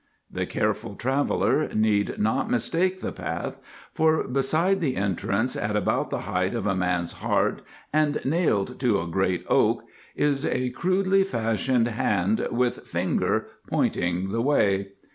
The 0.31 0.47
careful 0.47 0.95
traveller 0.95 1.67
need 1.75 2.17
not 2.17 2.49
mistake 2.49 3.01
the 3.01 3.11
path, 3.11 3.59
for 3.91 4.27
beside 4.27 4.79
the 4.79 4.95
entrance, 4.95 5.55
at 5.55 5.75
about 5.75 6.09
the 6.09 6.21
height 6.21 6.55
of 6.55 6.65
a 6.65 6.73
man's 6.73 7.11
heart 7.11 7.61
and 7.93 8.17
nailed 8.25 8.79
to 8.79 8.99
a 8.99 9.05
great 9.05 9.45
Oak, 9.47 9.83
is 10.15 10.43
a 10.43 10.71
crudely 10.71 11.23
fashioned 11.23 11.89
hand 11.89 12.47
with 12.49 12.87
finger 12.87 13.45
pointing 13.69 14.31
the 14.31 14.41
way. 14.41 14.93